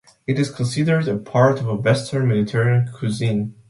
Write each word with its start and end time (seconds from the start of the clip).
It 0.25 0.39
is 0.39 0.49
considered 0.49 1.07
a 1.07 1.19
part 1.19 1.59
of 1.61 1.85
western 1.85 2.27
Mediterranean 2.29 2.91
cuisine. 2.91 3.53